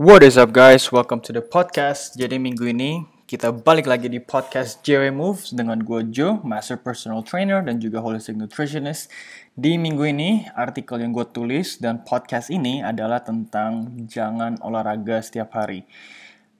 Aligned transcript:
What 0.00 0.24
is 0.24 0.40
up 0.40 0.56
guys? 0.56 0.88
Welcome 0.88 1.20
to 1.28 1.36
the 1.36 1.44
podcast. 1.44 2.16
Jadi 2.16 2.40
minggu 2.40 2.64
ini 2.64 3.04
kita 3.28 3.52
balik 3.52 3.84
lagi 3.84 4.08
di 4.08 4.24
podcast 4.24 4.80
JW 4.80 5.12
Moves 5.12 5.52
dengan 5.52 5.84
gue 5.84 6.08
Joe, 6.08 6.40
Master 6.40 6.80
Personal 6.80 7.20
Trainer 7.20 7.60
dan 7.60 7.76
juga 7.76 8.00
Holistic 8.00 8.40
Nutritionist. 8.40 9.12
Di 9.52 9.76
minggu 9.76 10.00
ini 10.08 10.48
artikel 10.56 10.96
yang 10.96 11.12
gue 11.12 11.28
tulis 11.28 11.76
dan 11.76 12.00
podcast 12.08 12.48
ini 12.48 12.80
adalah 12.80 13.20
tentang 13.20 13.92
jangan 14.08 14.56
olahraga 14.64 15.20
setiap 15.20 15.52
hari. 15.60 15.84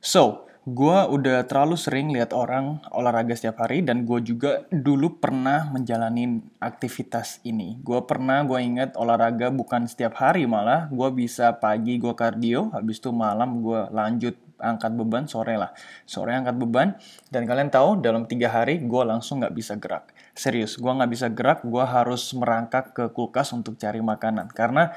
So, 0.05 0.45
gue 0.63 0.99
udah 1.11 1.43
terlalu 1.51 1.75
sering 1.75 2.15
lihat 2.15 2.31
orang 2.31 2.79
olahraga 2.95 3.35
setiap 3.35 3.67
hari 3.67 3.83
dan 3.83 4.07
gue 4.07 4.23
juga 4.23 4.63
dulu 4.71 5.19
pernah 5.19 5.67
menjalani 5.75 6.39
aktivitas 6.63 7.43
ini. 7.43 7.83
Gue 7.83 7.99
pernah, 8.07 8.47
gue 8.47 8.63
inget 8.63 8.95
olahraga 8.95 9.51
bukan 9.51 9.91
setiap 9.91 10.15
hari 10.23 10.47
malah, 10.47 10.87
gue 10.87 11.09
bisa 11.11 11.59
pagi 11.59 11.99
gue 11.99 12.15
kardio, 12.15 12.71
habis 12.71 13.03
itu 13.03 13.11
malam 13.11 13.59
gue 13.59 13.91
lanjut 13.91 14.39
angkat 14.63 14.95
beban 14.95 15.27
sore 15.27 15.59
lah. 15.59 15.75
Sore 16.07 16.31
angkat 16.31 16.55
beban 16.55 16.95
dan 17.35 17.43
kalian 17.43 17.67
tahu 17.67 17.99
dalam 17.99 18.31
tiga 18.31 18.47
hari 18.55 18.79
gue 18.87 19.03
langsung 19.03 19.43
nggak 19.43 19.59
bisa 19.59 19.75
gerak. 19.83 20.15
Serius, 20.31 20.79
gue 20.79 20.93
nggak 20.95 21.11
bisa 21.11 21.27
gerak, 21.35 21.67
gue 21.67 21.83
harus 21.83 22.31
merangkak 22.39 22.95
ke 22.95 23.11
kulkas 23.11 23.51
untuk 23.51 23.75
cari 23.83 23.99
makanan 23.99 24.47
karena 24.55 24.95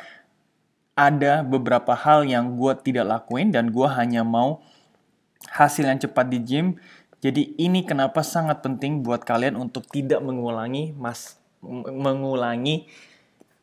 ada 0.95 1.41
beberapa 1.41 1.91
hal 1.97 2.23
yang 2.23 2.53
gue 2.55 2.71
tidak 2.85 3.09
lakuin 3.09 3.49
dan 3.49 3.73
gue 3.73 3.89
hanya 3.97 4.23
mau 4.23 4.63
hasil 5.52 5.85
yang 5.85 5.99
cepat 6.02 6.26
di 6.30 6.40
gym. 6.41 6.77
Jadi 7.22 7.58
ini 7.58 7.81
kenapa 7.85 8.22
sangat 8.22 8.62
penting 8.62 9.02
buat 9.02 9.26
kalian 9.26 9.58
untuk 9.58 9.90
tidak 9.90 10.21
mengulangi 10.21 10.94
mas 10.94 11.41
mengulangi 11.66 12.85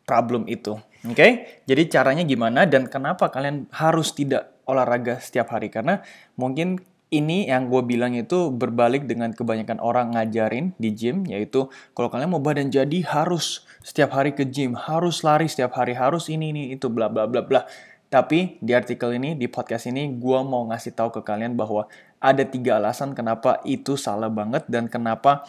problem 0.03 0.51
itu. 0.51 0.79
Oke? 1.07 1.15
Okay? 1.15 1.31
Jadi 1.67 1.83
caranya 1.91 2.25
gimana 2.27 2.67
dan 2.67 2.91
kenapa 2.91 3.31
kalian 3.31 3.71
harus 3.71 4.11
tidak 4.15 4.59
olahraga 4.67 5.23
setiap 5.23 5.55
hari? 5.55 5.71
Karena 5.71 6.03
mungkin 6.35 6.83
ini 7.13 7.45
yang 7.45 7.69
gue 7.69 7.85
bilang 7.85 8.17
itu 8.17 8.49
berbalik 8.49 9.05
dengan 9.05 9.37
kebanyakan 9.37 9.79
orang 9.85 10.17
ngajarin 10.17 10.73
di 10.81 10.97
gym, 10.97 11.29
yaitu 11.29 11.69
kalau 11.93 12.09
kalian 12.09 12.33
mau 12.33 12.41
badan 12.41 12.73
jadi 12.73 13.05
harus 13.05 13.69
setiap 13.85 14.17
hari 14.17 14.33
ke 14.33 14.49
gym, 14.49 14.73
harus 14.73 15.21
lari 15.21 15.45
setiap 15.45 15.77
hari, 15.77 15.93
harus 15.93 16.33
ini 16.33 16.57
ini 16.57 16.63
itu 16.73 16.89
bla 16.89 17.13
bla 17.13 17.29
bla 17.29 17.45
bla. 17.45 17.69
Tapi 18.13 18.61
di 18.61 18.77
artikel 18.77 19.17
ini, 19.17 19.33
di 19.33 19.49
podcast 19.49 19.89
ini, 19.89 20.13
gue 20.21 20.39
mau 20.45 20.69
ngasih 20.69 20.93
tahu 20.93 21.17
ke 21.17 21.21
kalian 21.25 21.57
bahwa 21.57 21.89
ada 22.21 22.45
tiga 22.45 22.77
alasan 22.77 23.17
kenapa 23.17 23.65
itu 23.65 23.97
salah 23.97 24.29
banget 24.29 24.69
dan 24.69 24.85
kenapa 24.85 25.49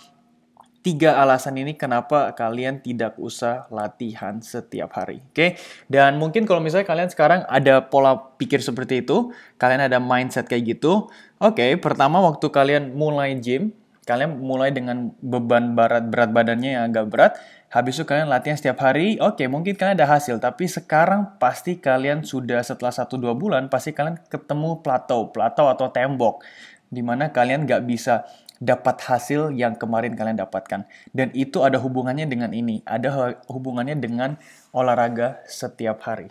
tiga 0.84 1.20
alasan 1.20 1.60
ini 1.60 1.76
kenapa 1.76 2.32
kalian 2.36 2.80
tidak 2.80 3.20
usah 3.20 3.68
latihan 3.68 4.40
setiap 4.40 4.96
hari. 4.96 5.20
Oke, 5.20 5.36
okay? 5.36 5.50
dan 5.92 6.16
mungkin 6.16 6.48
kalau 6.48 6.64
misalnya 6.64 6.88
kalian 6.88 7.12
sekarang 7.12 7.44
ada 7.52 7.84
pola 7.84 8.16
pikir 8.40 8.64
seperti 8.64 9.04
itu, 9.04 9.36
kalian 9.60 9.88
ada 9.92 10.00
mindset 10.00 10.48
kayak 10.48 10.80
gitu. 10.80 11.12
Oke, 11.44 11.60
okay, 11.60 11.72
pertama 11.76 12.24
waktu 12.24 12.48
kalian 12.48 12.96
mulai 12.96 13.36
gym, 13.40 13.76
kalian 14.04 14.40
mulai 14.40 14.76
dengan 14.76 15.16
beban 15.24 15.74
berat 15.74 16.12
berat 16.12 16.30
badannya 16.36 16.72
yang 16.76 16.84
agak 16.92 17.06
berat, 17.08 17.34
Habis 17.74 17.98
itu 17.98 18.06
kalian 18.06 18.30
latihan 18.30 18.54
setiap 18.54 18.86
hari, 18.86 19.18
oke 19.18 19.34
okay, 19.34 19.50
mungkin 19.50 19.74
kalian 19.74 19.98
ada 19.98 20.06
hasil, 20.06 20.38
tapi 20.38 20.70
sekarang 20.70 21.42
pasti 21.42 21.82
kalian 21.82 22.22
sudah 22.22 22.62
setelah 22.62 22.94
1-2 22.94 23.34
bulan, 23.34 23.66
pasti 23.66 23.98
kalian 23.98 24.22
ketemu 24.30 24.86
plateau, 24.86 25.34
plateau 25.34 25.66
atau 25.66 25.90
tembok, 25.90 26.46
di 26.94 27.02
mana 27.02 27.34
kalian 27.34 27.66
nggak 27.66 27.82
bisa 27.90 28.30
dapat 28.62 29.02
hasil 29.10 29.50
yang 29.58 29.74
kemarin 29.74 30.14
kalian 30.14 30.38
dapatkan. 30.38 30.86
Dan 31.10 31.34
itu 31.34 31.66
ada 31.66 31.82
hubungannya 31.82 32.30
dengan 32.30 32.54
ini, 32.54 32.86
ada 32.86 33.42
hubungannya 33.50 33.98
dengan 33.98 34.38
olahraga 34.70 35.42
setiap 35.50 36.06
hari. 36.06 36.30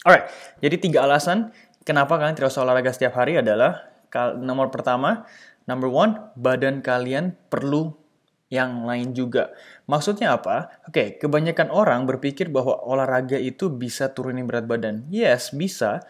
Alright, 0.00 0.32
jadi 0.64 0.80
tiga 0.80 1.04
alasan 1.04 1.52
kenapa 1.84 2.16
kalian 2.16 2.40
usah 2.40 2.64
olahraga 2.64 2.88
setiap 2.88 3.20
hari 3.20 3.36
adalah 3.36 3.84
nomor 4.40 4.72
pertama, 4.72 5.28
number 5.64 5.90
one, 5.90 6.32
badan 6.36 6.80
kalian 6.80 7.36
perlu 7.48 7.96
yang 8.52 8.86
lain 8.86 9.16
juga. 9.16 9.50
Maksudnya 9.90 10.38
apa? 10.38 10.70
Oke, 10.86 11.18
kebanyakan 11.18 11.74
orang 11.74 12.06
berpikir 12.06 12.52
bahwa 12.52 12.78
olahraga 12.86 13.40
itu 13.40 13.72
bisa 13.72 14.12
turunin 14.14 14.46
berat 14.46 14.70
badan. 14.70 15.08
Yes, 15.10 15.50
bisa. 15.50 16.04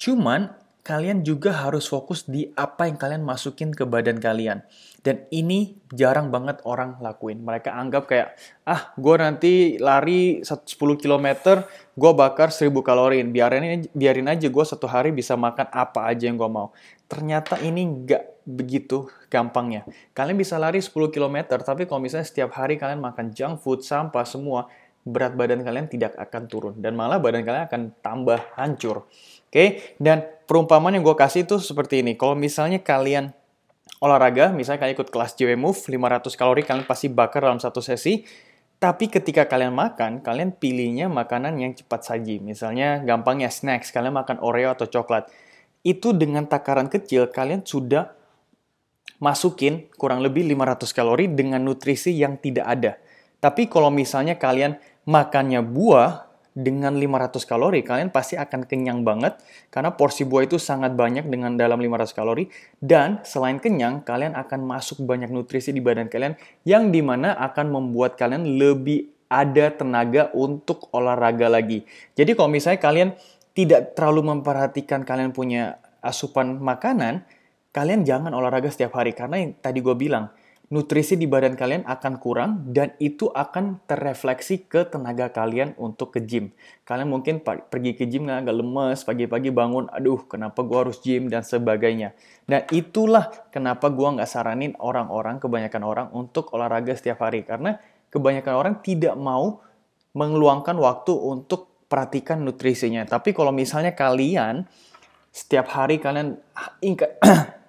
Cuman 0.00 0.56
kalian 0.82 1.22
juga 1.22 1.54
harus 1.54 1.86
fokus 1.86 2.26
di 2.26 2.50
apa 2.58 2.90
yang 2.90 2.98
kalian 2.98 3.22
masukin 3.22 3.70
ke 3.70 3.86
badan 3.86 4.18
kalian. 4.18 4.66
Dan 5.02 5.26
ini 5.30 5.78
jarang 5.94 6.34
banget 6.34 6.58
orang 6.66 6.98
lakuin. 6.98 7.42
Mereka 7.42 7.70
anggap 7.70 8.10
kayak, 8.10 8.34
ah 8.66 8.90
gue 8.98 9.14
nanti 9.18 9.52
lari 9.78 10.42
10 10.42 10.98
km, 10.98 11.26
gue 11.94 12.12
bakar 12.14 12.50
1000 12.50 12.82
kalori. 12.82 13.22
Biarin, 13.22 13.86
biarin 13.94 14.26
aja 14.26 14.46
gue 14.50 14.64
satu 14.66 14.90
hari 14.90 15.14
bisa 15.14 15.38
makan 15.38 15.70
apa 15.70 16.10
aja 16.10 16.26
yang 16.26 16.38
gue 16.38 16.50
mau. 16.50 16.74
Ternyata 17.06 17.62
ini 17.62 17.82
nggak 17.86 18.31
begitu 18.42 19.06
gampangnya. 19.30 19.86
Kalian 20.12 20.36
bisa 20.38 20.58
lari 20.58 20.82
10 20.82 20.90
km, 21.10 21.46
tapi 21.62 21.86
kalau 21.86 22.02
misalnya 22.02 22.26
setiap 22.26 22.54
hari 22.58 22.76
kalian 22.78 22.98
makan 22.98 23.30
junk 23.30 23.62
food, 23.62 23.86
sampah, 23.86 24.26
semua, 24.26 24.66
berat 25.02 25.34
badan 25.34 25.62
kalian 25.66 25.90
tidak 25.90 26.14
akan 26.18 26.42
turun. 26.46 26.74
Dan 26.78 26.94
malah 26.94 27.18
badan 27.18 27.42
kalian 27.42 27.64
akan 27.66 27.82
tambah 28.02 28.38
hancur. 28.58 29.06
Oke, 29.52 29.94
dan 30.00 30.24
perumpamaan 30.48 30.96
yang 30.96 31.04
gue 31.04 31.16
kasih 31.16 31.44
itu 31.44 31.60
seperti 31.60 32.00
ini. 32.00 32.16
Kalau 32.16 32.32
misalnya 32.32 32.80
kalian 32.80 33.36
olahraga, 34.00 34.50
misalnya 34.50 34.80
kalian 34.82 34.96
ikut 34.96 35.10
kelas 35.12 35.36
JW 35.36 35.54
Move, 35.60 35.76
500 35.76 36.34
kalori 36.34 36.62
kalian 36.64 36.88
pasti 36.88 37.06
bakar 37.12 37.44
dalam 37.44 37.60
satu 37.60 37.78
sesi, 37.84 38.24
tapi 38.82 39.06
ketika 39.06 39.46
kalian 39.46 39.70
makan, 39.70 40.26
kalian 40.26 40.58
pilihnya 40.58 41.06
makanan 41.06 41.54
yang 41.54 41.70
cepat 41.70 42.02
saji. 42.02 42.42
Misalnya 42.42 42.98
gampangnya 43.06 43.46
snacks, 43.46 43.94
kalian 43.94 44.10
makan 44.18 44.42
Oreo 44.42 44.74
atau 44.74 44.90
coklat. 44.90 45.30
Itu 45.86 46.10
dengan 46.10 46.50
takaran 46.50 46.90
kecil, 46.90 47.30
kalian 47.30 47.62
sudah 47.62 48.10
masukin 49.22 49.86
kurang 49.94 50.18
lebih 50.18 50.42
500 50.50 50.90
kalori 50.90 51.30
dengan 51.30 51.62
nutrisi 51.62 52.10
yang 52.10 52.42
tidak 52.42 52.66
ada. 52.66 52.92
Tapi 53.38 53.70
kalau 53.70 53.94
misalnya 53.94 54.34
kalian 54.34 54.76
makannya 55.06 55.62
buah, 55.62 56.32
dengan 56.52 56.92
500 57.00 57.48
kalori 57.48 57.80
kalian 57.80 58.12
pasti 58.12 58.36
akan 58.36 58.68
kenyang 58.68 59.08
banget 59.08 59.40
karena 59.72 59.96
porsi 59.96 60.28
buah 60.28 60.44
itu 60.44 60.60
sangat 60.60 60.92
banyak 60.92 61.24
dengan 61.24 61.56
dalam 61.56 61.80
500 61.80 62.12
kalori 62.12 62.44
dan 62.76 63.24
selain 63.24 63.56
kenyang 63.56 64.04
kalian 64.04 64.36
akan 64.36 64.60
masuk 64.60 65.00
banyak 65.00 65.32
nutrisi 65.32 65.72
di 65.72 65.80
badan 65.80 66.12
kalian 66.12 66.36
yang 66.68 66.92
di 66.92 67.00
mana 67.00 67.32
akan 67.40 67.72
membuat 67.72 68.20
kalian 68.20 68.60
lebih 68.60 69.08
ada 69.32 69.72
tenaga 69.72 70.28
untuk 70.36 70.92
olahraga 70.92 71.48
lagi. 71.48 71.88
Jadi 72.12 72.36
kalau 72.36 72.52
misalnya 72.52 72.80
kalian 72.84 73.08
tidak 73.56 73.96
terlalu 73.96 74.36
memperhatikan 74.36 75.08
kalian 75.08 75.32
punya 75.32 75.80
asupan 76.04 76.60
makanan, 76.60 77.24
kalian 77.72 78.04
jangan 78.04 78.32
olahraga 78.36 78.68
setiap 78.68 79.00
hari 79.00 79.16
karena 79.16 79.40
yang 79.40 79.56
tadi 79.56 79.80
gue 79.80 79.96
bilang 79.96 80.28
nutrisi 80.72 81.20
di 81.20 81.28
badan 81.28 81.52
kalian 81.52 81.84
akan 81.84 82.16
kurang 82.16 82.72
dan 82.72 82.96
itu 82.96 83.28
akan 83.28 83.84
terrefleksi 83.84 84.64
ke 84.64 84.88
tenaga 84.88 85.28
kalian 85.28 85.76
untuk 85.76 86.16
ke 86.16 86.24
gym. 86.24 86.48
Kalian 86.88 87.12
mungkin 87.12 87.44
pergi 87.44 87.92
ke 87.92 88.08
gym 88.08 88.24
agak 88.32 88.56
lemes, 88.56 89.04
pagi-pagi 89.04 89.52
bangun, 89.52 89.92
aduh 89.92 90.24
kenapa 90.24 90.64
gue 90.64 90.78
harus 90.80 90.96
gym 91.04 91.28
dan 91.28 91.44
sebagainya. 91.44 92.16
Dan 92.48 92.64
itulah 92.72 93.28
kenapa 93.52 93.92
gue 93.92 94.08
nggak 94.16 94.24
saranin 94.24 94.72
orang-orang, 94.80 95.36
kebanyakan 95.44 95.82
orang 95.84 96.06
untuk 96.16 96.48
olahraga 96.56 96.96
setiap 96.96 97.20
hari. 97.20 97.44
Karena 97.44 97.76
kebanyakan 98.08 98.54
orang 98.56 98.74
tidak 98.80 99.12
mau 99.20 99.60
mengeluangkan 100.16 100.80
waktu 100.80 101.12
untuk 101.12 101.84
perhatikan 101.84 102.40
nutrisinya. 102.40 103.04
Tapi 103.04 103.36
kalau 103.36 103.52
misalnya 103.52 103.92
kalian 103.92 104.64
setiap 105.28 105.68
hari 105.68 106.00
kalian 106.00 106.40
ingat 106.80 107.20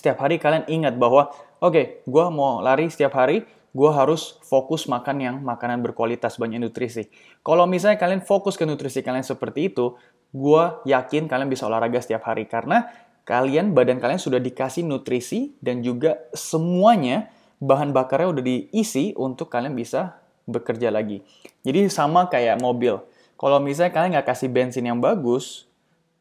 setiap 0.00 0.24
hari 0.24 0.40
kalian 0.40 0.64
ingat 0.64 0.96
bahwa 0.96 1.28
oke, 1.60 1.76
okay, 1.76 1.84
gue 2.08 2.24
mau 2.32 2.64
lari 2.64 2.88
setiap 2.88 3.12
hari, 3.20 3.44
gue 3.76 3.90
harus 3.92 4.40
fokus 4.48 4.88
makan 4.88 5.16
yang 5.20 5.36
makanan 5.44 5.84
berkualitas 5.84 6.40
banyak 6.40 6.56
nutrisi. 6.56 7.12
Kalau 7.44 7.68
misalnya 7.68 8.00
kalian 8.00 8.24
fokus 8.24 8.56
ke 8.56 8.64
nutrisi 8.64 9.04
kalian 9.04 9.22
seperti 9.22 9.68
itu, 9.68 10.00
gue 10.32 10.62
yakin 10.88 11.28
kalian 11.28 11.52
bisa 11.52 11.68
olahraga 11.68 12.00
setiap 12.00 12.24
hari 12.24 12.48
karena 12.48 12.88
kalian 13.28 13.76
badan 13.76 14.00
kalian 14.00 14.18
sudah 14.18 14.40
dikasih 14.40 14.88
nutrisi 14.88 15.54
dan 15.60 15.84
juga 15.84 16.16
semuanya 16.32 17.28
bahan 17.60 17.92
bakarnya 17.92 18.32
udah 18.32 18.44
diisi 18.44 19.12
untuk 19.14 19.52
kalian 19.52 19.76
bisa 19.76 20.16
bekerja 20.48 20.88
lagi. 20.88 21.20
Jadi 21.62 21.92
sama 21.92 22.26
kayak 22.26 22.58
mobil. 22.58 22.98
Kalau 23.36 23.60
misalnya 23.60 23.92
kalian 23.92 24.10
nggak 24.16 24.28
kasih 24.32 24.48
bensin 24.48 24.84
yang 24.88 24.98
bagus, 24.98 25.68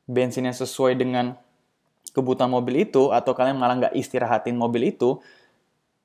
bensin 0.05 0.45
yang 0.45 0.57
sesuai 0.57 0.99
dengan 0.99 1.39
kebutuhan 2.19 2.51
mobil 2.51 2.83
itu 2.83 3.16
atau 3.16 3.31
kalian 3.31 3.56
malah 3.56 3.88
nggak 3.88 3.95
istirahatin 3.95 4.60
mobil 4.60 4.92
itu, 4.92 5.24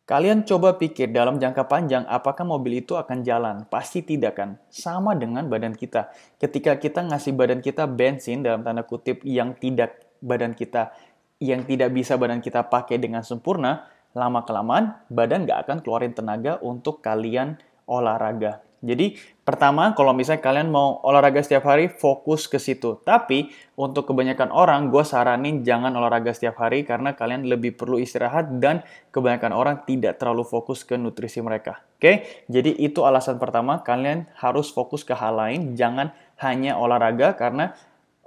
kalian 0.07 0.47
coba 0.47 0.79
pikir 0.79 1.11
dalam 1.11 1.43
jangka 1.43 1.67
panjang 1.67 2.07
apakah 2.07 2.47
mobil 2.47 2.87
itu 2.87 2.95
akan 2.95 3.27
jalan? 3.27 3.67
Pasti 3.67 4.07
tidak 4.07 4.39
kan? 4.39 4.63
Sama 4.71 5.19
dengan 5.19 5.51
badan 5.51 5.75
kita. 5.75 6.15
Ketika 6.39 6.79
kita 6.79 7.03
ngasih 7.03 7.35
badan 7.35 7.59
kita 7.59 7.91
bensin 7.91 8.47
dalam 8.47 8.63
tanda 8.63 8.87
kutip 8.87 9.27
yang 9.27 9.59
tidak 9.59 9.99
badan 10.23 10.55
kita 10.55 10.95
yang 11.43 11.67
tidak 11.67 11.91
bisa 11.91 12.15
badan 12.15 12.39
kita 12.39 12.65
pakai 12.71 12.97
dengan 12.97 13.27
sempurna, 13.27 13.91
lama 14.15 14.47
kelamaan 14.47 14.95
badan 15.11 15.45
nggak 15.45 15.67
akan 15.67 15.79
keluarin 15.83 16.15
tenaga 16.15 16.63
untuk 16.63 17.03
kalian 17.03 17.59
olahraga. 17.85 18.63
Jadi 18.85 19.17
pertama 19.43 19.97
kalau 19.97 20.13
misalnya 20.13 20.45
kalian 20.45 20.69
mau 20.69 21.01
olahraga 21.01 21.41
setiap 21.41 21.65
hari 21.65 21.89
fokus 21.89 22.45
ke 22.45 22.61
situ. 22.61 23.01
Tapi 23.01 23.49
untuk 23.81 24.13
kebanyakan 24.13 24.53
orang 24.53 24.93
gue 24.93 25.01
saranin 25.03 25.65
jangan 25.65 25.97
olahraga 25.97 26.37
setiap 26.37 26.61
hari 26.61 26.85
karena 26.85 27.17
kalian 27.17 27.49
lebih 27.49 27.75
perlu 27.75 27.97
istirahat 27.97 28.61
dan 28.61 28.85
kebanyakan 29.09 29.57
orang 29.57 29.77
tidak 29.89 30.21
terlalu 30.21 30.45
fokus 30.45 30.85
ke 30.85 31.01
nutrisi 31.01 31.41
mereka. 31.41 31.81
Oke, 31.97 32.45
jadi 32.53 32.77
itu 32.77 33.01
alasan 33.09 33.41
pertama 33.41 33.81
kalian 33.81 34.29
harus 34.37 34.69
fokus 34.69 35.01
ke 35.03 35.17
hal 35.17 35.41
lain, 35.41 35.73
jangan 35.73 36.13
hanya 36.45 36.77
olahraga 36.77 37.33
karena 37.33 37.73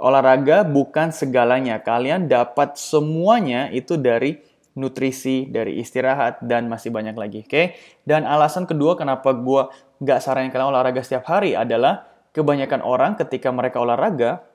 olahraga 0.01 0.65
bukan 0.65 1.13
segalanya. 1.13 1.77
Kalian 1.81 2.25
dapat 2.25 2.77
semuanya 2.81 3.69
itu 3.69 3.93
dari 3.97 4.41
nutrisi, 4.77 5.49
dari 5.49 5.81
istirahat, 5.81 6.45
dan 6.45 6.69
masih 6.69 6.93
banyak 6.93 7.17
lagi. 7.17 7.41
Oke, 7.41 7.49
okay? 7.49 7.65
dan 8.05 8.29
alasan 8.29 8.69
kedua 8.69 8.93
kenapa 8.93 9.33
gue 9.33 9.65
nggak 10.01 10.19
kalian 10.23 10.69
olahraga 10.69 11.01
setiap 11.01 11.25
hari 11.29 11.53
adalah 11.57 12.05
kebanyakan 12.35 12.85
orang 12.85 13.17
ketika 13.17 13.49
mereka 13.49 13.81
olahraga, 13.81 14.45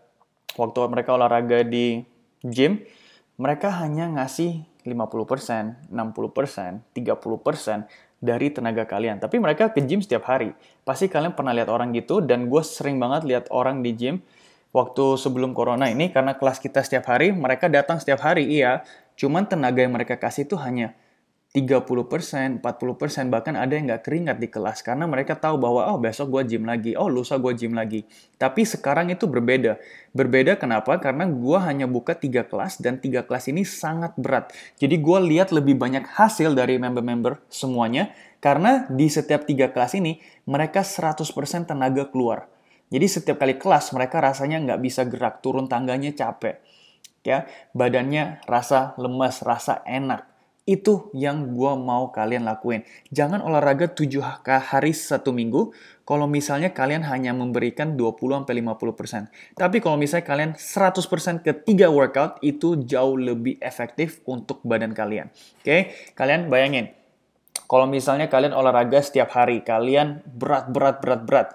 waktu 0.55 0.79
mereka 0.87 1.19
olahraga 1.19 1.67
di 1.67 2.07
gym, 2.47 2.83
mereka 3.39 3.75
hanya 3.83 4.07
ngasih 4.13 4.63
50%, 4.87 5.91
60%, 5.91 6.83
30% 6.95 8.23
dari 8.23 8.47
tenaga 8.55 8.87
kalian. 8.87 9.19
Tapi 9.19 9.43
mereka 9.43 9.75
ke 9.75 9.83
gym 9.83 9.99
setiap 9.99 10.31
hari. 10.31 10.55
Pasti 10.87 11.11
kalian 11.11 11.35
pernah 11.35 11.51
lihat 11.51 11.71
orang 11.71 11.91
gitu, 11.95 12.23
dan 12.23 12.47
gue 12.47 12.63
sering 12.63 13.03
banget 13.03 13.27
lihat 13.27 13.45
orang 13.51 13.83
di 13.83 13.95
gym 13.99 14.23
waktu 14.71 15.19
sebelum 15.19 15.53
corona 15.53 15.91
ini, 15.91 16.15
karena 16.15 16.39
kelas 16.39 16.63
kita 16.63 16.87
setiap 16.87 17.11
hari, 17.11 17.35
mereka 17.35 17.67
datang 17.67 17.99
setiap 17.99 18.23
hari, 18.25 18.47
iya, 18.47 18.87
Cuman 19.17 19.45
tenaga 19.45 19.85
yang 19.85 19.93
mereka 19.93 20.17
kasih 20.17 20.49
itu 20.49 20.57
hanya 20.61 20.97
30%, 21.53 22.65
40%, 22.65 23.29
bahkan 23.29 23.53
ada 23.61 23.77
yang 23.77 23.93
nggak 23.93 24.09
keringat 24.09 24.41
di 24.41 24.49
kelas 24.49 24.81
karena 24.81 25.05
mereka 25.05 25.37
tahu 25.37 25.61
bahwa 25.61 25.85
oh 25.93 26.01
besok 26.01 26.33
gue 26.33 26.57
gym 26.57 26.65
lagi, 26.65 26.97
oh 26.97 27.13
lusa 27.13 27.37
gue 27.37 27.53
gym 27.53 27.77
lagi. 27.77 28.09
Tapi 28.41 28.65
sekarang 28.65 29.13
itu 29.13 29.29
berbeda. 29.29 29.77
Berbeda 30.17 30.57
kenapa? 30.57 30.97
Karena 30.97 31.29
gue 31.29 31.59
hanya 31.61 31.85
buka 31.85 32.17
tiga 32.17 32.49
kelas 32.49 32.81
dan 32.81 32.97
tiga 32.97 33.29
kelas 33.29 33.53
ini 33.53 33.69
sangat 33.69 34.17
berat. 34.17 34.49
Jadi 34.81 34.97
gue 34.97 35.19
lihat 35.29 35.53
lebih 35.53 35.77
banyak 35.77 36.09
hasil 36.17 36.57
dari 36.57 36.81
member-member 36.81 37.45
semuanya 37.53 38.17
karena 38.41 38.89
di 38.89 39.13
setiap 39.13 39.45
tiga 39.45 39.69
kelas 39.69 39.93
ini 40.01 40.25
mereka 40.49 40.81
100% 40.81 41.21
tenaga 41.69 42.09
keluar. 42.09 42.49
Jadi 42.89 43.05
setiap 43.05 43.37
kali 43.37 43.61
kelas 43.61 43.93
mereka 43.93 44.25
rasanya 44.25 44.57
nggak 44.57 44.81
bisa 44.81 45.05
gerak, 45.05 45.45
turun 45.45 45.69
tangganya 45.69 46.17
capek 46.17 46.65
ya 47.23 47.47
badannya 47.73 48.43
rasa 48.51 48.99
lemas, 48.99 49.47
rasa 49.47 49.81
enak. 49.87 50.32
Itu 50.63 51.11
yang 51.11 51.59
gue 51.59 51.73
mau 51.75 52.15
kalian 52.15 52.47
lakuin. 52.47 52.87
Jangan 53.11 53.43
olahraga 53.43 53.91
7 53.91 54.23
hari 54.47 54.95
satu 54.95 55.35
minggu 55.35 55.75
kalau 56.07 56.31
misalnya 56.31 56.71
kalian 56.71 57.03
hanya 57.03 57.35
memberikan 57.35 57.99
20-50%. 57.99 59.59
Tapi 59.59 59.83
kalau 59.83 59.99
misalnya 59.99 60.23
kalian 60.23 60.51
100% 60.55 61.43
ke 61.43 61.51
3 61.67 61.91
workout, 61.91 62.39
itu 62.47 62.79
jauh 62.87 63.19
lebih 63.19 63.59
efektif 63.59 64.23
untuk 64.23 64.63
badan 64.63 64.95
kalian. 64.95 65.35
Oke, 65.59 65.99
kalian 66.15 66.47
bayangin. 66.47 66.95
Kalau 67.67 67.91
misalnya 67.91 68.31
kalian 68.31 68.55
olahraga 68.55 69.03
setiap 69.03 69.35
hari, 69.35 69.67
kalian 69.67 70.23
berat, 70.31 70.71
berat, 70.71 71.03
berat, 71.03 71.23
berat. 71.27 71.49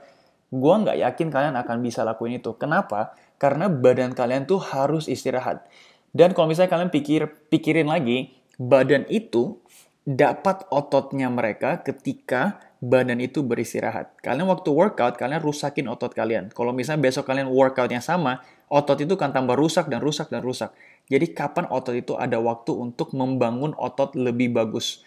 Gue 0.51 0.75
nggak 0.83 1.00
yakin 1.00 1.27
kalian 1.31 1.56
akan 1.56 1.80
bisa 1.80 2.04
lakuin 2.04 2.44
itu. 2.44 2.59
Kenapa? 2.59 3.15
Karena 3.39 3.71
badan 3.71 4.12
kalian 4.12 4.44
tuh 4.44 4.59
harus 4.59 5.07
istirahat. 5.07 5.63
Dan 6.12 6.36
kalau 6.36 6.51
misalnya 6.51 6.75
kalian 6.75 6.92
pikir 6.92 7.30
pikirin 7.54 7.88
lagi, 7.88 8.33
badan 8.57 9.06
itu 9.09 9.62
dapat 10.07 10.65
ototnya 10.74 11.30
mereka 11.30 11.81
ketika 11.86 12.62
badan 12.81 13.21
itu 13.21 13.42
beristirahat. 13.42 14.18
Kalian 14.21 14.50
waktu 14.50 14.69
workout, 14.69 15.18
kalian 15.18 15.42
rusakin 15.42 15.89
otot 15.89 16.13
kalian. 16.13 16.54
Kalau 16.54 16.74
misalnya 16.74 17.09
besok 17.09 17.25
kalian 17.25 17.50
workout 17.50 17.89
yang 17.89 18.04
sama, 18.04 18.42
otot 18.69 18.98
itu 19.01 19.18
kan 19.18 19.33
tambah 19.33 19.57
rusak 19.57 19.89
dan 19.89 20.01
rusak 20.01 20.30
dan 20.30 20.45
rusak. 20.45 20.74
Jadi 21.09 21.33
kapan 21.33 21.65
otot 21.68 21.95
itu 21.98 22.13
ada 22.15 22.38
waktu 22.38 22.71
untuk 22.75 23.12
membangun 23.18 23.74
otot 23.75 24.13
lebih 24.13 24.54
bagus? 24.54 25.01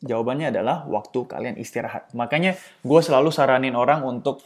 Jawabannya 0.00 0.48
adalah 0.48 0.88
waktu 0.88 1.28
kalian 1.28 1.60
istirahat. 1.60 2.08
Makanya 2.16 2.56
gue 2.80 3.00
selalu 3.04 3.28
saranin 3.28 3.76
orang 3.76 4.00
untuk 4.00 4.40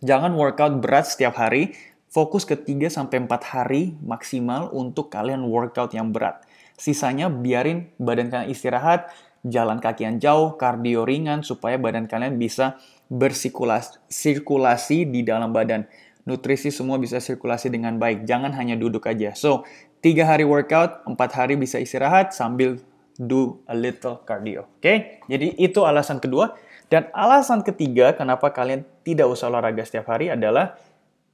jangan 0.00 0.32
workout 0.32 0.80
berat 0.80 1.04
setiap 1.04 1.36
hari, 1.36 1.76
Fokus 2.10 2.42
ke 2.42 2.58
3 2.58 2.90
sampai 2.90 3.22
4 3.22 3.54
hari 3.54 3.94
maksimal 4.02 4.66
untuk 4.74 5.14
kalian 5.14 5.46
workout 5.46 5.94
yang 5.94 6.10
berat. 6.10 6.42
Sisanya 6.80 7.28
biarin 7.28 7.92
badan 8.00 8.32
kalian 8.32 8.48
istirahat, 8.48 9.12
jalan 9.44 9.84
kaki 9.84 10.08
yang 10.08 10.16
jauh, 10.16 10.56
kardio 10.56 11.04
ringan 11.04 11.44
supaya 11.44 11.76
badan 11.76 12.08
kalian 12.08 12.40
bisa 12.40 12.80
bersirkulasi 13.12 15.04
di 15.12 15.20
dalam 15.20 15.52
badan. 15.52 15.84
Nutrisi 16.24 16.72
semua 16.72 16.96
bisa 16.96 17.20
sirkulasi 17.20 17.68
dengan 17.68 18.00
baik, 18.00 18.24
jangan 18.24 18.56
hanya 18.56 18.80
duduk 18.80 19.04
aja. 19.04 19.36
So, 19.36 19.68
3 20.00 20.24
hari 20.24 20.48
workout, 20.48 21.04
4 21.04 21.16
hari 21.36 21.60
bisa 21.60 21.76
istirahat 21.76 22.32
sambil 22.32 22.80
do 23.20 23.60
a 23.68 23.76
little 23.76 24.24
cardio. 24.24 24.64
Oke? 24.64 24.80
Okay? 24.80 24.96
Jadi 25.28 25.60
itu 25.60 25.84
alasan 25.84 26.16
kedua. 26.16 26.56
Dan 26.88 27.12
alasan 27.12 27.60
ketiga 27.60 28.16
kenapa 28.16 28.50
kalian 28.56 28.88
tidak 29.04 29.28
usah 29.28 29.52
olahraga 29.52 29.84
setiap 29.84 30.08
hari 30.08 30.32
adalah 30.32 30.80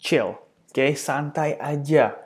chill. 0.02 0.34
Oke, 0.74 0.98
santai 0.98 1.54
aja. 1.56 2.18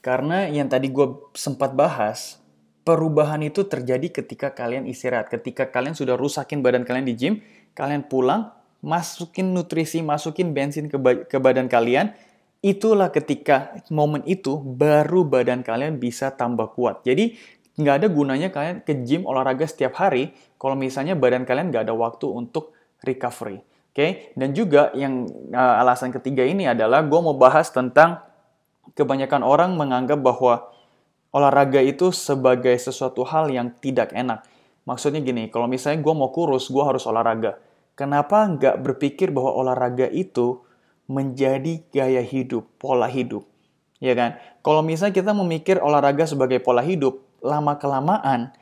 Karena 0.00 0.46
yang 0.46 0.70
tadi 0.70 0.88
gue 0.92 1.32
sempat 1.34 1.74
bahas, 1.74 2.40
perubahan 2.84 3.40
itu 3.40 3.64
terjadi 3.64 4.12
ketika 4.12 4.52
kalian 4.52 4.84
istirahat. 4.84 5.32
Ketika 5.32 5.72
kalian 5.72 5.96
sudah 5.96 6.14
rusakin 6.14 6.60
badan 6.60 6.84
kalian 6.84 7.08
di 7.08 7.16
gym, 7.16 7.34
kalian 7.72 8.06
pulang, 8.06 8.52
masukin 8.84 9.56
nutrisi, 9.56 10.04
masukin 10.04 10.52
bensin 10.52 10.92
ke, 10.92 11.00
ba 11.00 11.24
ke 11.24 11.40
badan 11.40 11.66
kalian, 11.66 12.12
itulah 12.60 13.08
ketika 13.08 13.80
momen 13.88 14.20
itu 14.28 14.60
baru 14.60 15.24
badan 15.24 15.64
kalian 15.64 15.96
bisa 15.96 16.36
tambah 16.36 16.76
kuat. 16.76 17.02
Jadi 17.02 17.34
nggak 17.74 17.94
ada 18.04 18.06
gunanya 18.12 18.48
kalian 18.54 18.86
ke 18.86 19.02
gym 19.02 19.26
olahraga 19.26 19.66
setiap 19.66 19.98
hari 19.98 20.30
kalau 20.60 20.78
misalnya 20.78 21.18
badan 21.18 21.42
kalian 21.42 21.74
nggak 21.74 21.90
ada 21.90 21.96
waktu 21.96 22.28
untuk 22.30 22.76
recovery. 23.02 23.64
Oke, 23.94 24.02
okay? 24.02 24.10
dan 24.34 24.50
juga 24.50 24.90
yang 24.98 25.22
uh, 25.54 25.78
alasan 25.78 26.10
ketiga 26.10 26.42
ini 26.42 26.66
adalah 26.66 27.06
gue 27.06 27.20
mau 27.22 27.38
bahas 27.38 27.70
tentang 27.70 28.26
kebanyakan 28.98 29.46
orang 29.46 29.78
menganggap 29.78 30.18
bahwa 30.18 30.73
olahraga 31.34 31.82
itu 31.82 32.14
sebagai 32.14 32.78
sesuatu 32.78 33.26
hal 33.26 33.50
yang 33.50 33.74
tidak 33.82 34.14
enak. 34.14 34.46
Maksudnya 34.86 35.18
gini, 35.18 35.50
kalau 35.50 35.66
misalnya 35.66 35.98
gue 35.98 36.14
mau 36.14 36.30
kurus, 36.30 36.70
gue 36.70 36.84
harus 36.86 37.02
olahraga. 37.10 37.58
Kenapa 37.98 38.46
nggak 38.46 38.78
berpikir 38.78 39.34
bahwa 39.34 39.50
olahraga 39.50 40.06
itu 40.06 40.62
menjadi 41.10 41.82
gaya 41.90 42.22
hidup, 42.22 42.70
pola 42.78 43.10
hidup? 43.10 43.42
Ya 43.98 44.14
kan? 44.14 44.38
Kalau 44.62 44.86
misalnya 44.86 45.16
kita 45.16 45.34
memikir 45.34 45.82
olahraga 45.82 46.22
sebagai 46.28 46.62
pola 46.62 46.86
hidup, 46.86 47.18
lama-kelamaan, 47.42 48.54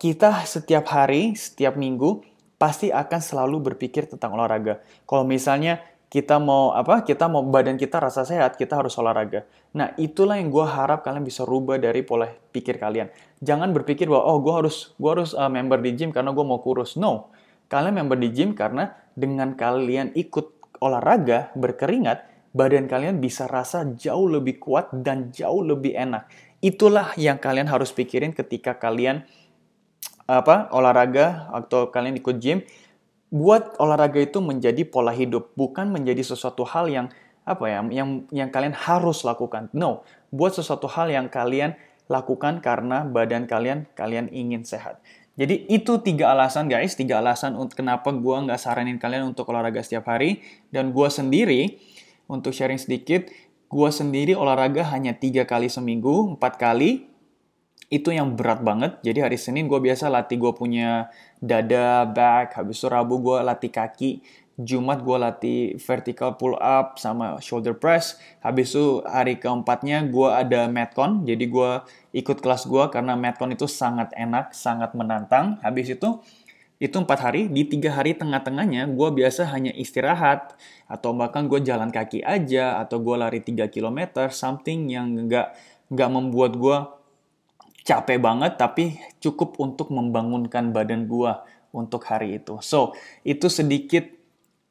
kita 0.00 0.42
setiap 0.48 0.90
hari, 0.90 1.38
setiap 1.38 1.78
minggu, 1.78 2.24
pasti 2.56 2.88
akan 2.88 3.20
selalu 3.20 3.72
berpikir 3.72 4.08
tentang 4.08 4.34
olahraga. 4.34 4.80
Kalau 5.04 5.22
misalnya 5.22 5.84
kita 6.14 6.38
mau 6.38 6.70
apa? 6.70 7.02
Kita 7.02 7.26
mau 7.26 7.42
badan 7.42 7.74
kita 7.74 7.98
rasa 7.98 8.22
sehat, 8.22 8.54
kita 8.54 8.78
harus 8.78 8.94
olahraga. 9.02 9.50
Nah, 9.74 9.90
itulah 9.98 10.38
yang 10.38 10.46
gue 10.46 10.62
harap 10.62 11.02
kalian 11.02 11.26
bisa 11.26 11.42
rubah 11.42 11.74
dari 11.74 12.06
pola 12.06 12.30
pikir 12.30 12.78
kalian. 12.78 13.10
Jangan 13.42 13.74
berpikir 13.74 14.06
bahwa 14.06 14.30
oh 14.30 14.38
gue 14.38 14.54
harus 14.54 14.94
gue 14.94 15.10
harus 15.10 15.34
uh, 15.34 15.50
member 15.50 15.82
di 15.82 15.90
gym 15.98 16.14
karena 16.14 16.30
gue 16.30 16.46
mau 16.46 16.62
kurus. 16.62 16.94
No, 16.94 17.34
kalian 17.66 17.98
member 17.98 18.14
di 18.14 18.30
gym 18.30 18.54
karena 18.54 18.94
dengan 19.18 19.58
kalian 19.58 20.14
ikut 20.14 20.78
olahraga 20.78 21.50
berkeringat, 21.58 22.30
badan 22.54 22.86
kalian 22.86 23.18
bisa 23.18 23.50
rasa 23.50 23.82
jauh 23.98 24.30
lebih 24.30 24.62
kuat 24.62 24.94
dan 24.94 25.34
jauh 25.34 25.66
lebih 25.66 25.98
enak. 25.98 26.30
Itulah 26.62 27.10
yang 27.18 27.42
kalian 27.42 27.66
harus 27.66 27.90
pikirin 27.90 28.30
ketika 28.30 28.78
kalian 28.78 29.26
apa 30.30 30.70
olahraga 30.70 31.50
atau 31.50 31.90
kalian 31.90 32.22
ikut 32.22 32.38
gym 32.38 32.62
buat 33.34 33.74
olahraga 33.82 34.22
itu 34.22 34.38
menjadi 34.38 34.86
pola 34.86 35.10
hidup 35.10 35.58
bukan 35.58 35.90
menjadi 35.90 36.22
sesuatu 36.22 36.62
hal 36.62 36.86
yang 36.86 37.10
apa 37.42 37.66
ya 37.66 37.82
yang 37.90 38.30
yang 38.30 38.48
kalian 38.54 38.78
harus 38.78 39.26
lakukan. 39.26 39.66
No 39.74 40.06
buat 40.30 40.54
sesuatu 40.54 40.86
hal 40.86 41.10
yang 41.10 41.26
kalian 41.26 41.74
lakukan 42.06 42.62
karena 42.62 43.02
badan 43.02 43.50
kalian 43.50 43.90
kalian 43.98 44.30
ingin 44.30 44.62
sehat. 44.62 45.02
Jadi 45.34 45.66
itu 45.66 45.98
tiga 45.98 46.30
alasan 46.30 46.70
guys 46.70 46.94
tiga 46.94 47.18
alasan 47.18 47.58
untuk 47.58 47.82
kenapa 47.82 48.14
gue 48.14 48.36
nggak 48.46 48.60
saranin 48.62 49.02
kalian 49.02 49.34
untuk 49.34 49.50
olahraga 49.50 49.82
setiap 49.82 50.06
hari. 50.06 50.38
Dan 50.70 50.94
gue 50.94 51.08
sendiri 51.10 51.82
untuk 52.30 52.54
sharing 52.54 52.78
sedikit 52.78 53.26
gue 53.74 53.90
sendiri 53.90 54.38
olahraga 54.38 54.86
hanya 54.94 55.18
tiga 55.18 55.42
kali 55.42 55.66
seminggu 55.66 56.38
empat 56.38 56.54
kali 56.62 57.10
itu 57.94 58.10
yang 58.10 58.34
berat 58.34 58.58
banget. 58.66 58.98
Jadi 59.06 59.22
hari 59.22 59.38
Senin 59.38 59.70
gue 59.70 59.78
biasa 59.78 60.10
latih 60.10 60.42
gue 60.42 60.52
punya 60.58 61.06
dada, 61.38 62.02
back, 62.10 62.58
habis 62.58 62.82
itu 62.82 62.90
Rabu 62.90 63.22
gue 63.22 63.38
latih 63.38 63.70
kaki, 63.70 64.18
Jumat 64.58 65.06
gue 65.06 65.18
latih 65.18 65.60
vertical 65.78 66.34
pull 66.34 66.58
up 66.58 66.98
sama 66.98 67.38
shoulder 67.38 67.78
press. 67.78 68.18
Habis 68.42 68.74
itu 68.74 69.06
hari 69.06 69.38
keempatnya 69.38 70.02
gue 70.10 70.26
ada 70.26 70.66
Metcon, 70.66 71.22
jadi 71.22 71.44
gue 71.46 71.70
ikut 72.18 72.42
kelas 72.42 72.66
gue 72.66 72.84
karena 72.90 73.14
Metcon 73.14 73.54
itu 73.54 73.70
sangat 73.70 74.10
enak, 74.18 74.50
sangat 74.50 74.90
menantang. 74.98 75.62
Habis 75.62 75.94
itu 75.94 76.18
itu 76.82 76.98
empat 76.98 77.18
hari 77.22 77.46
di 77.46 77.62
tiga 77.64 77.94
hari 77.94 78.18
tengah-tengahnya 78.18 78.90
gue 78.90 79.08
biasa 79.14 79.46
hanya 79.54 79.70
istirahat 79.70 80.58
atau 80.90 81.14
bahkan 81.14 81.46
gue 81.46 81.62
jalan 81.62 81.88
kaki 81.88 82.20
aja 82.26 82.82
atau 82.82 82.98
gue 82.98 83.14
lari 83.14 83.40
3 83.40 83.70
km 83.70 84.26
something 84.34 84.90
yang 84.90 85.14
nggak 85.30 85.54
nggak 85.94 86.10
membuat 86.10 86.58
gue 86.58 86.76
capek 87.84 88.18
banget 88.18 88.56
tapi 88.56 88.98
cukup 89.20 89.60
untuk 89.60 89.92
membangunkan 89.92 90.72
badan 90.72 91.04
gue 91.04 91.32
untuk 91.70 92.02
hari 92.08 92.40
itu. 92.40 92.58
So 92.64 92.96
itu 93.22 93.52
sedikit 93.52 94.08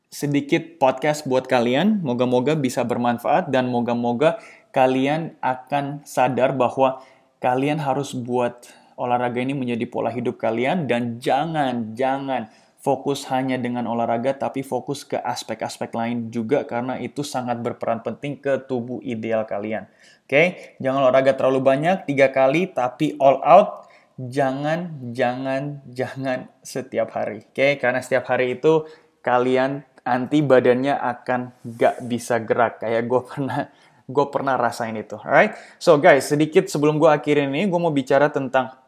sedikit 0.10 0.77
podcast 0.82 1.25
buat 1.29 1.46
kalian. 1.46 2.01
Moga-moga 2.01 2.58
bisa 2.58 2.82
bermanfaat 2.86 3.53
dan 3.53 3.70
moga-moga 3.70 4.41
kalian 4.74 5.38
akan 5.41 6.01
sadar 6.05 6.58
bahwa 6.58 7.01
kalian 7.38 7.77
harus 7.77 8.17
buat 8.17 8.70
olahraga 8.98 9.41
ini 9.41 9.58
menjadi 9.58 9.86
pola 9.89 10.13
hidup 10.13 10.38
kalian 10.38 10.86
dan 10.86 11.17
jangan 11.17 11.98
jangan 11.98 12.50
fokus 12.83 13.23
hanya 13.31 13.55
dengan 13.55 13.87
olahraga 13.87 14.35
tapi 14.35 14.59
fokus 14.59 15.07
ke 15.07 15.15
aspek-aspek 15.15 15.95
lain 15.95 16.27
juga 16.27 16.67
karena 16.67 16.99
itu 16.99 17.23
sangat 17.23 17.63
berperan 17.63 18.03
penting 18.03 18.35
ke 18.43 18.59
tubuh 18.67 18.99
ideal 18.99 19.47
kalian. 19.47 19.87
Oke, 20.27 20.27
okay? 20.27 20.45
jangan 20.83 21.07
olahraga 21.07 21.39
terlalu 21.39 21.63
banyak 21.63 22.03
tiga 22.03 22.27
kali 22.35 22.67
tapi 22.67 23.15
all 23.23 23.39
out 23.39 23.87
jangan 24.19 24.99
jangan 25.15 25.79
jangan 25.87 26.51
setiap 26.59 27.15
hari. 27.15 27.47
Oke, 27.47 27.55
okay? 27.55 27.71
karena 27.79 28.03
setiap 28.03 28.27
hari 28.27 28.59
itu 28.59 28.83
kalian 29.23 29.87
anti 30.03 30.43
badannya 30.43 30.99
akan 30.99 31.55
gak 31.63 32.03
bisa 32.03 32.43
gerak 32.43 32.83
kayak 32.83 33.07
gue 33.07 33.21
pernah 33.31 33.71
gue 34.03 34.25
pernah 34.27 34.59
rasain 34.59 34.99
itu. 34.99 35.15
Alright, 35.15 35.55
so 35.79 35.95
guys 35.95 36.27
sedikit 36.27 36.67
sebelum 36.67 36.99
gue 36.99 37.07
akhirin 37.07 37.47
ini 37.47 37.71
gue 37.71 37.79
mau 37.79 37.95
bicara 37.95 38.27
tentang 38.27 38.82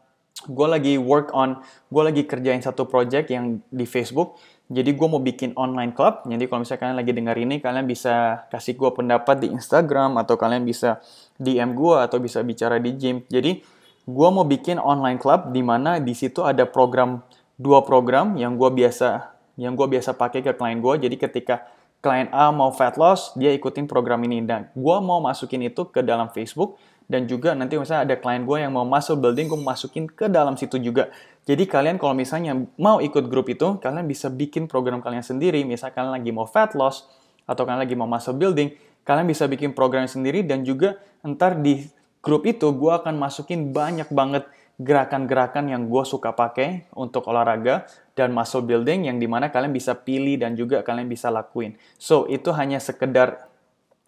gue 0.46 0.68
lagi 0.70 0.94
work 0.96 1.34
on, 1.34 1.60
gue 1.90 2.02
lagi 2.02 2.22
kerjain 2.24 2.62
satu 2.62 2.86
project 2.86 3.30
yang 3.30 3.60
di 3.70 3.84
Facebook. 3.84 4.38
Jadi 4.66 4.98
gue 4.98 5.06
mau 5.06 5.22
bikin 5.22 5.54
online 5.54 5.94
club. 5.94 6.26
Jadi 6.26 6.50
kalau 6.50 6.66
misalnya 6.66 6.80
kalian 6.82 6.98
lagi 6.98 7.12
dengar 7.14 7.36
ini, 7.38 7.62
kalian 7.62 7.86
bisa 7.86 8.46
kasih 8.50 8.74
gue 8.74 8.90
pendapat 8.90 9.46
di 9.46 9.48
Instagram 9.54 10.18
atau 10.18 10.34
kalian 10.34 10.66
bisa 10.66 10.98
DM 11.38 11.78
gue 11.78 11.96
atau 12.02 12.18
bisa 12.18 12.42
bicara 12.42 12.82
di 12.82 12.90
gym. 12.98 13.22
Jadi 13.30 13.62
gue 14.06 14.28
mau 14.30 14.42
bikin 14.42 14.82
online 14.82 15.22
club 15.22 15.54
di 15.54 15.62
mana 15.62 16.02
di 16.02 16.14
situ 16.14 16.42
ada 16.42 16.66
program 16.66 17.22
dua 17.58 17.82
program 17.82 18.34
yang 18.34 18.54
gue 18.54 18.70
biasa 18.70 19.36
yang 19.56 19.72
gue 19.74 19.88
biasa 19.88 20.14
pakai 20.14 20.44
ke 20.44 20.52
klien 20.54 20.78
gue. 20.78 20.94
Jadi 20.98 21.16
ketika 21.16 21.64
klien 22.04 22.28
A 22.30 22.52
mau 22.52 22.70
fat 22.70 22.94
loss, 23.00 23.34
dia 23.34 23.50
ikutin 23.56 23.88
program 23.88 24.22
ini 24.28 24.44
dan 24.44 24.68
gue 24.76 24.96
mau 25.02 25.18
masukin 25.18 25.64
itu 25.64 25.88
ke 25.88 26.04
dalam 26.04 26.30
Facebook 26.30 26.76
dan 27.06 27.30
juga 27.30 27.54
nanti 27.54 27.78
misalnya 27.78 28.02
ada 28.12 28.16
klien 28.18 28.42
gue 28.42 28.58
yang 28.58 28.74
mau 28.74 28.82
masuk 28.82 29.22
building, 29.22 29.46
gue 29.46 29.60
masukin 29.62 30.04
ke 30.10 30.26
dalam 30.26 30.58
situ 30.58 30.78
juga. 30.82 31.10
Jadi 31.46 31.62
kalian 31.70 32.02
kalau 32.02 32.18
misalnya 32.18 32.58
mau 32.74 32.98
ikut 32.98 33.30
grup 33.30 33.46
itu, 33.46 33.78
kalian 33.78 34.06
bisa 34.10 34.26
bikin 34.26 34.66
program 34.66 34.98
kalian 34.98 35.22
sendiri. 35.22 35.62
Misalnya 35.62 35.94
kalian 35.94 36.14
lagi 36.18 36.30
mau 36.34 36.50
fat 36.50 36.74
loss, 36.74 37.06
atau 37.46 37.62
kalian 37.62 37.80
lagi 37.86 37.94
mau 37.94 38.10
masuk 38.10 38.34
building, 38.36 38.74
kalian 39.06 39.26
bisa 39.30 39.46
bikin 39.46 39.70
program 39.70 40.10
sendiri 40.10 40.42
dan 40.42 40.66
juga 40.66 40.98
ntar 41.22 41.62
di 41.62 41.86
grup 42.20 42.42
itu 42.42 42.66
gue 42.74 42.92
akan 42.92 43.14
masukin 43.14 43.70
banyak 43.70 44.10
banget 44.10 44.50
gerakan-gerakan 44.76 45.72
yang 45.72 45.88
gue 45.88 46.04
suka 46.04 46.36
pakai 46.36 46.84
untuk 46.92 47.24
olahraga 47.32 47.88
dan 48.12 48.34
muscle 48.34 48.60
building 48.60 49.08
yang 49.08 49.16
di 49.16 49.24
mana 49.24 49.48
kalian 49.48 49.72
bisa 49.72 49.96
pilih 49.96 50.36
dan 50.36 50.52
juga 50.52 50.84
kalian 50.84 51.08
bisa 51.08 51.32
lakuin. 51.32 51.78
So, 51.96 52.28
itu 52.28 52.52
hanya 52.52 52.76
sekedar 52.76 53.48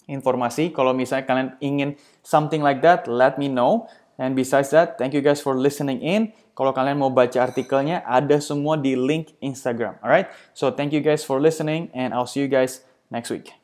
informasi. 0.08 0.72
Kalau 0.72 0.96
misalnya 0.96 1.28
kalian 1.28 1.50
ingin 1.60 1.90
something 2.24 2.64
like 2.64 2.80
that, 2.82 3.06
let 3.06 3.36
me 3.36 3.46
know. 3.46 3.86
And 4.18 4.34
besides 4.34 4.74
that, 4.74 4.98
thank 4.98 5.14
you 5.14 5.22
guys 5.22 5.38
for 5.38 5.54
listening 5.54 6.02
in. 6.02 6.34
Kalau 6.58 6.74
kalian 6.74 6.98
mau 6.98 7.12
baca 7.14 7.38
artikelnya, 7.38 8.02
ada 8.02 8.42
semua 8.42 8.74
di 8.74 8.98
link 8.98 9.30
Instagram. 9.38 9.94
Alright? 10.02 10.26
So 10.58 10.74
thank 10.74 10.90
you 10.90 10.98
guys 10.98 11.22
for 11.22 11.38
listening 11.38 11.94
and 11.94 12.10
I'll 12.10 12.26
see 12.26 12.42
you 12.42 12.50
guys 12.50 12.82
next 13.14 13.30
week. 13.30 13.57